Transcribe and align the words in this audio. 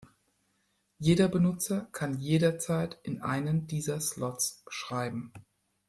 Jeder 0.97 1.27
Benutzer 1.27 1.87
kann 1.91 2.17
jederzeit 2.19 2.97
in 3.03 3.21
einen 3.21 3.67
dieser 3.67 4.01
Slots 4.01 4.63
schreiben. 4.67 5.31